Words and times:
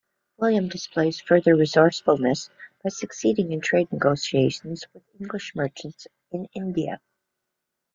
William 0.37 0.67
displays 0.67 1.21
further 1.21 1.55
resourcefulness 1.55 2.49
by 2.83 2.89
succeeding 2.89 3.51
in 3.51 3.61
trade 3.61 3.91
negotiations 3.91 4.83
with 4.95 5.03
English 5.19 5.53
merchants 5.53 6.07
in 6.31 6.47
India. 6.55 6.99